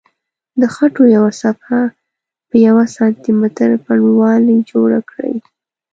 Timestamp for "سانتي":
2.95-3.31